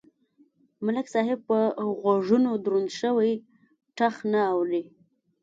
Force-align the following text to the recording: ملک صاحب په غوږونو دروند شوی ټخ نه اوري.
ملک 0.85 1.07
صاحب 1.13 1.39
په 1.49 1.57
غوږونو 2.01 2.51
دروند 2.65 2.89
شوی 2.99 3.31
ټخ 3.97 4.15
نه 4.31 4.41
اوري. 4.53 4.83